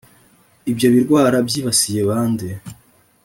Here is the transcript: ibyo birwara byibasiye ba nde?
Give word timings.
ibyo 0.71 0.87
birwara 0.93 1.37
byibasiye 1.47 2.01
ba 2.09 2.19
nde? 2.31 2.47